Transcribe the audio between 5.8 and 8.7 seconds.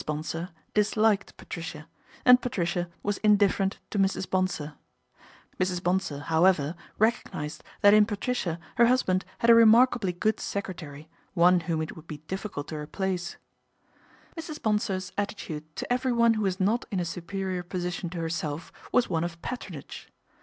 Bonsor, however, recognised that in Patricia